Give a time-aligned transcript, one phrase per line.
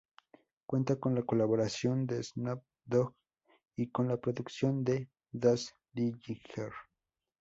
[0.65, 3.13] Cuenta con la colaboración de Snoop Dogg
[3.75, 6.71] y con la producción de Daz Dillinger.